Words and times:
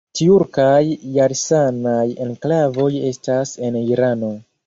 Tjurkaj 0.19 0.87
Jarsanaj 1.17 2.07
enklavoj 2.25 2.89
estas 3.13 3.53
en 3.69 3.81
Irano. 3.83 4.35